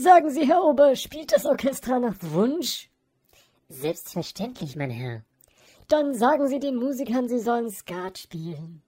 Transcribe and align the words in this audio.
Sagen 0.00 0.30
Sie, 0.30 0.46
Herr 0.46 0.62
Ober, 0.62 0.94
spielt 0.94 1.32
das 1.32 1.44
Orchester 1.44 1.98
nach 1.98 2.14
Wunsch? 2.20 2.88
Selbstverständlich, 3.68 4.76
mein 4.76 4.90
Herr. 4.90 5.24
Dann 5.88 6.14
sagen 6.14 6.46
Sie 6.46 6.60
den 6.60 6.76
Musikern, 6.76 7.28
sie 7.28 7.40
sollen 7.40 7.68
Skat 7.68 8.16
spielen. 8.16 8.82